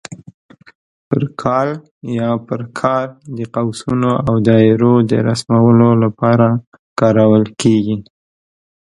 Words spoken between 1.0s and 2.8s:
پر کال یا پر